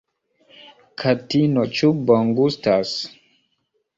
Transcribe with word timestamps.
Katino 1.01 1.65
ĉu 1.79 1.91
bongustas? 2.11 2.97